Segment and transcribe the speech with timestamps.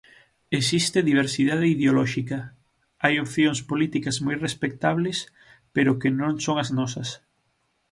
[0.59, 2.39] Existe diversidade ideolóxica:
[3.03, 5.17] hai opcións políticas moi respectables,
[5.75, 7.09] pero que non son as nosas.